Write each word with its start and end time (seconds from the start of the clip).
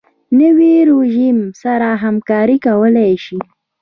نوی 0.39 0.73
رژیم 0.91 1.37
سره 1.61 1.89
همکاري 2.03 2.57
کولای 2.65 3.13
شي. 3.25 3.37